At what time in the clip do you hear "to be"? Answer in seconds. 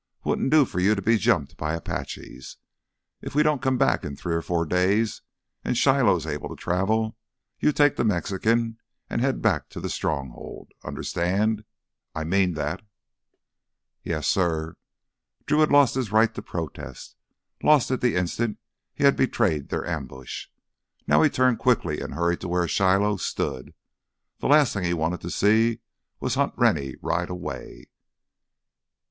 0.95-1.17